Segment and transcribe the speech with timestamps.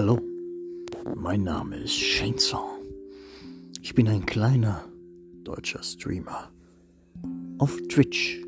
[0.00, 0.20] Hallo,
[1.16, 2.68] mein Name ist Chainsaw.
[3.82, 4.84] Ich bin ein kleiner
[5.42, 6.52] deutscher Streamer
[7.58, 8.40] auf Twitch.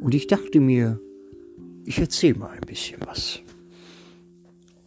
[0.00, 1.00] Und ich dachte mir,
[1.84, 3.40] ich erzähle mal ein bisschen was.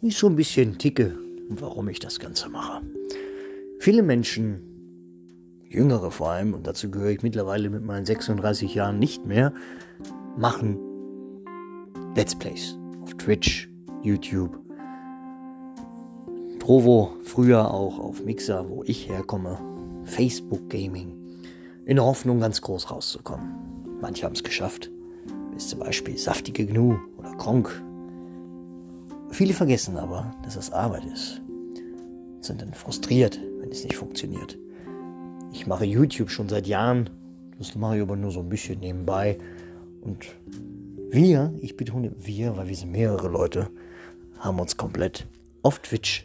[0.00, 1.18] Wie so ein bisschen ticke
[1.50, 2.80] warum ich das Ganze mache.
[3.78, 4.62] Viele Menschen,
[5.68, 9.52] jüngere vor allem, und dazu gehöre ich mittlerweile mit meinen 36 Jahren nicht mehr,
[10.34, 10.78] machen
[12.16, 13.68] Let's Plays auf Twitch,
[14.02, 14.66] YouTube
[16.68, 19.58] Provo, früher auch auf Mixer, wo ich herkomme,
[20.04, 21.14] Facebook Gaming,
[21.86, 23.54] in der Hoffnung, ganz groß rauszukommen.
[24.02, 24.90] Manche haben es geschafft,
[25.54, 27.82] bis zum Beispiel Saftige Gnu oder Kronk.
[29.30, 31.40] Viele vergessen aber, dass das Arbeit ist,
[32.42, 34.58] sind dann frustriert, wenn es nicht funktioniert.
[35.54, 37.08] Ich mache YouTube schon seit Jahren,
[37.56, 39.38] das mache ich aber nur so ein bisschen nebenbei.
[40.02, 40.26] Und
[41.08, 43.70] wir, ich betone wir, weil wir sind mehrere Leute,
[44.38, 45.26] haben uns komplett
[45.62, 46.22] auf Twitch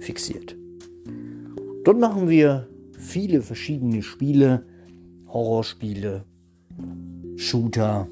[0.00, 0.56] fixiert.
[1.84, 2.68] Dort machen wir
[2.98, 4.66] viele verschiedene Spiele,
[5.28, 6.24] Horrorspiele,
[7.36, 8.08] Shooter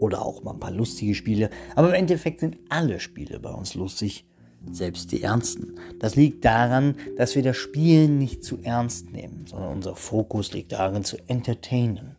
[0.00, 1.50] oder auch mal ein paar lustige Spiele.
[1.74, 4.26] Aber im Endeffekt sind alle Spiele bei uns lustig,
[4.70, 5.74] selbst die ernsten.
[5.98, 10.72] Das liegt daran, dass wir das Spielen nicht zu ernst nehmen, sondern unser Fokus liegt
[10.72, 12.16] darin zu entertainen.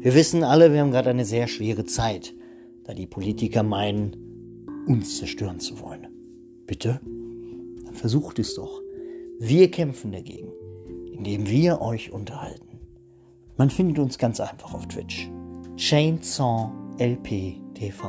[0.00, 2.34] Wir wissen alle, wir haben gerade eine sehr schwere Zeit,
[2.84, 4.16] da die Politiker meinen,
[4.86, 6.08] uns zerstören zu wollen.
[6.66, 7.00] Bitte?
[7.84, 8.80] Dann versucht es doch.
[9.38, 10.52] Wir kämpfen dagegen,
[11.12, 12.78] indem wir euch unterhalten.
[13.56, 15.30] Man findet uns ganz einfach auf Twitch.
[15.76, 18.08] Chainsaw LP TV.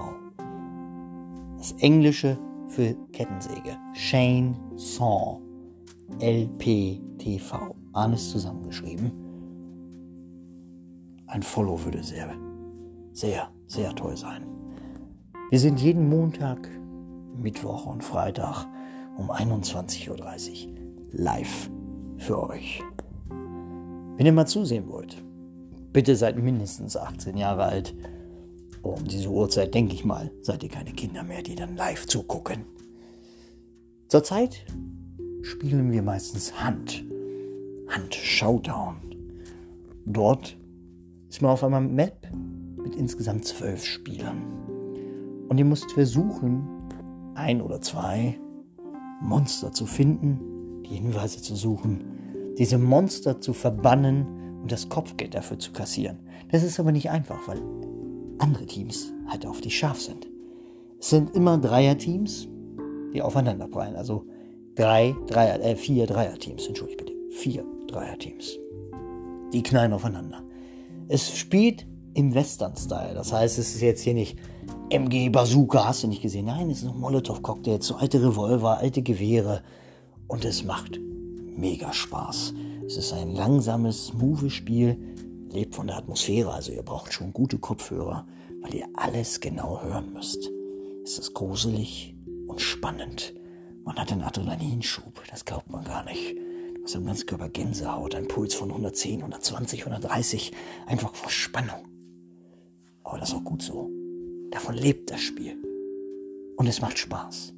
[1.57, 3.77] Das Englische für Kettensäge.
[3.93, 5.39] Chainsaw
[6.19, 7.75] LP TV.
[7.93, 9.11] Alles zusammengeschrieben.
[11.27, 12.30] Ein Follow würde sehr,
[13.11, 14.45] sehr, sehr toll sein.
[15.53, 16.67] Wir sind jeden Montag
[17.39, 18.65] Mittwoch und Freitag
[19.19, 20.73] um 21.30 Uhr
[21.11, 21.69] live
[22.17, 22.81] für euch.
[23.30, 25.23] Wenn ihr mal zusehen wollt,
[25.92, 27.93] bitte seid mindestens 18 Jahre alt.
[28.81, 32.65] Um diese Uhrzeit, denke ich mal, seid ihr keine Kinder mehr, die dann live zugucken.
[34.08, 34.65] Zurzeit
[35.43, 37.05] spielen wir meistens Hand.
[37.89, 38.95] Hand Showdown.
[40.08, 40.58] Dort
[41.30, 42.27] ist man auf einmal Map
[42.83, 44.73] mit insgesamt zwölf Spielern.
[45.53, 46.67] Und ihr müsst versuchen,
[47.36, 48.39] ein oder zwei
[49.21, 52.05] Monster zu finden, die Hinweise zu suchen,
[52.58, 54.25] diese Monster zu verbannen
[54.63, 56.17] und das Kopfgeld dafür zu kassieren.
[56.49, 57.61] Das ist aber nicht einfach, weil
[58.39, 60.27] andere Teams halt auf dich scharf sind.
[60.99, 62.47] Es sind immer Dreierteams,
[63.13, 63.95] die aufeinander prallen.
[63.95, 64.25] Also
[64.73, 67.13] drei Dreier, äh, vier Dreierteams, entschuldige bitte.
[67.30, 68.58] Vier Dreierteams.
[69.53, 70.42] Die knallen aufeinander.
[71.09, 73.13] Es spielt im Western-Style.
[73.13, 74.37] Das heißt, es ist jetzt hier nicht
[74.89, 76.45] MG Bazooka, hast du nicht gesehen?
[76.45, 79.63] Nein, es ist ein Molotow-Cocktail, so alte Revolver, alte Gewehre.
[80.27, 80.99] Und es macht
[81.55, 82.53] mega Spaß.
[82.85, 84.97] Es ist ein langsames, smooth Spiel,
[85.49, 88.25] lebt von der Atmosphäre, also ihr braucht schon gute Kopfhörer,
[88.61, 90.49] weil ihr alles genau hören müsst.
[91.03, 92.15] Es ist gruselig
[92.47, 93.33] und spannend.
[93.85, 96.35] Man hat einen Adrenalinschub, das glaubt man gar nicht.
[96.35, 100.51] Du hast ganzen Körper Gänsehaut, ein Puls von 110, 120, 130,
[100.85, 101.92] einfach vor Spannung.
[103.03, 103.89] Aber das ist auch gut so.
[104.52, 105.58] Davon lebt das Spiel.
[106.58, 107.53] Und es macht Spaß.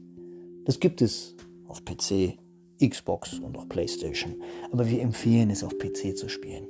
[0.65, 1.35] Das gibt es
[1.67, 2.37] auf PC,
[2.81, 4.35] Xbox und auch PlayStation.
[4.71, 6.67] Aber wir empfehlen es auf PC zu spielen.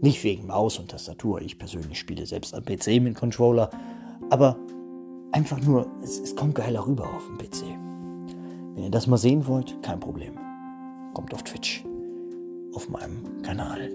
[0.00, 1.40] Nicht wegen Maus und Tastatur.
[1.40, 3.70] Ich persönlich spiele selbst am PC mit Controller.
[4.30, 4.58] Aber
[5.32, 7.62] einfach nur, es, es kommt geiler rüber auf dem PC.
[8.74, 10.34] Wenn ihr das mal sehen wollt, kein Problem.
[11.14, 11.84] Kommt auf Twitch.
[12.74, 13.90] Auf meinem Kanal.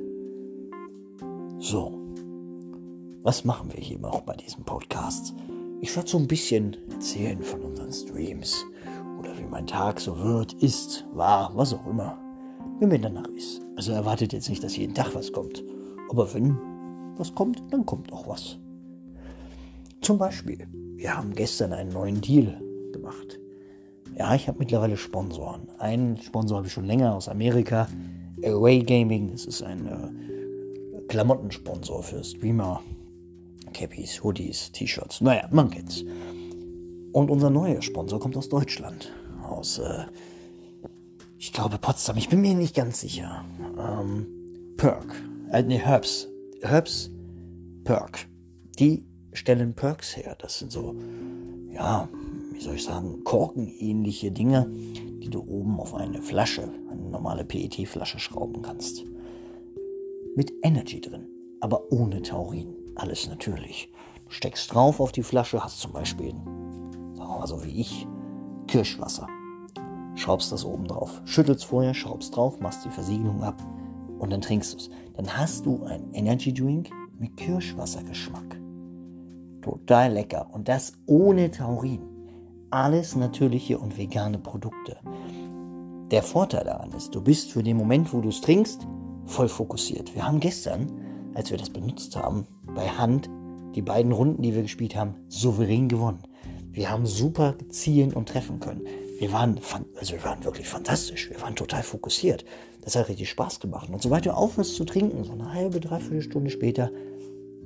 [1.59, 2.00] So.
[3.23, 5.35] Was machen wir hier auch bei diesem Podcast?
[5.79, 8.65] Ich werde so ein bisschen erzählen von unseren Streams
[9.19, 12.17] oder wie mein Tag so wird, ist, war, was auch immer.
[12.79, 13.61] Wie mir danach ist.
[13.75, 15.63] Also erwartet jetzt nicht, dass jeden Tag was kommt.
[16.09, 16.57] Aber wenn
[17.15, 18.57] was kommt, dann kommt auch was.
[20.01, 22.59] Zum Beispiel, wir haben gestern einen neuen Deal
[22.91, 23.39] gemacht.
[24.17, 25.69] Ja, ich habe mittlerweile Sponsoren.
[25.77, 27.87] Einen Sponsor habe ich schon länger aus Amerika.
[28.43, 32.81] Away Gaming, das ist ein äh, Klamottensponsor für Streamer
[33.81, 35.21] Cappies, Hoodies, T-Shirts.
[35.21, 36.03] Naja, man kennt's.
[37.13, 39.11] Und unser neuer Sponsor kommt aus Deutschland.
[39.43, 40.05] Aus, äh,
[41.39, 42.17] ich glaube Potsdam.
[42.17, 43.43] Ich bin mir nicht ganz sicher.
[43.79, 44.27] Ähm,
[44.77, 45.15] Perk.
[45.51, 46.27] Äh, nee, Herbs.
[46.61, 47.09] Herbs
[47.83, 48.27] Perk.
[48.77, 50.35] Die stellen Perks her.
[50.37, 50.95] Das sind so,
[51.73, 52.07] ja,
[52.53, 58.19] wie soll ich sagen, korkenähnliche Dinge, die du oben auf eine Flasche, eine normale PET-Flasche
[58.19, 59.03] schrauben kannst.
[60.35, 61.25] Mit Energy drin,
[61.61, 62.80] aber ohne Taurin.
[62.95, 63.91] Alles natürlich.
[64.25, 68.07] Du steckst drauf auf die Flasche, hast zum Beispiel, sagen wir mal so wie ich,
[68.67, 69.27] Kirschwasser.
[70.15, 71.21] Schraubst das oben drauf.
[71.25, 73.61] Schüttelst vorher, schraubst drauf, machst die Versiegelung ab
[74.19, 74.89] und dann trinkst du es.
[75.15, 78.59] Dann hast du ein Energy Drink mit Kirschwassergeschmack.
[79.61, 80.47] Total lecker.
[80.51, 82.01] Und das ohne Taurin.
[82.69, 84.97] Alles natürliche und vegane Produkte.
[86.09, 88.87] Der Vorteil daran ist, du bist für den Moment, wo du es trinkst,
[89.25, 90.13] voll fokussiert.
[90.15, 90.91] Wir haben gestern,
[91.33, 92.45] als wir das benutzt haben,
[92.75, 93.29] bei Hand
[93.75, 96.19] die beiden Runden, die wir gespielt haben, souverän gewonnen.
[96.71, 98.81] Wir haben super zielen und treffen können.
[99.19, 99.59] Wir waren,
[99.99, 101.29] also wir waren wirklich fantastisch.
[101.29, 102.45] Wir waren total fokussiert.
[102.83, 103.89] Das hat richtig Spaß gemacht.
[103.89, 106.89] Und sobald du aufhörst zu trinken, so eine halbe, dreiviertel Stunde später,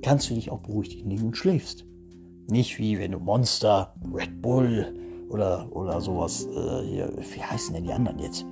[0.01, 1.85] kannst du dich auch beruhigt hinlegen und schläfst.
[2.47, 4.93] Nicht wie wenn du Monster, Red Bull
[5.29, 8.45] oder, oder sowas, äh, hier, wie heißen denn die anderen jetzt?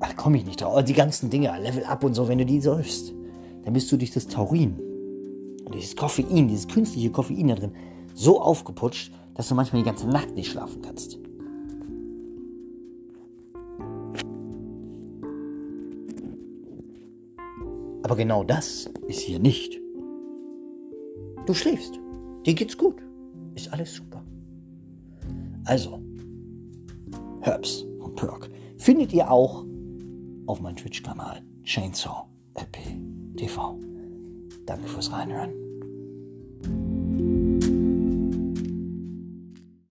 [0.00, 0.84] Ach, komme ich nicht drauf.
[0.84, 3.12] Die ganzen Dinge, Level Up und so, wenn du die säufst,
[3.68, 4.78] dann bist du durch das Taurin
[5.66, 7.72] und dieses Koffein, dieses künstliche Koffein da drin,
[8.14, 11.18] so aufgeputscht, dass du manchmal die ganze Nacht nicht schlafen kannst.
[18.04, 19.78] Aber genau das ist hier nicht.
[21.44, 22.00] Du schläfst.
[22.46, 23.02] Dir geht's gut.
[23.54, 24.24] Ist alles super.
[25.66, 26.00] Also,
[27.42, 28.48] Herbs und Perk
[28.78, 29.66] findet ihr auch
[30.46, 32.24] auf meinem Twitch-Kanal Chainsaw
[32.54, 33.07] LP
[33.38, 33.78] TV.
[34.66, 35.67] Danke fürs Reinhören.